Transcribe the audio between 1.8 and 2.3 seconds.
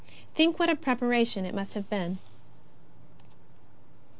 been.